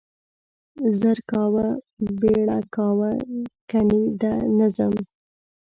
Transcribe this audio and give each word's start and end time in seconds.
زر 0.99 1.17
کاوه, 1.31 1.67
بيړه 2.19 2.59
کاوه 2.75 3.11
کني 3.69 4.03
ده 4.21 4.33
نه 4.57 4.67
ځم. 4.75 4.93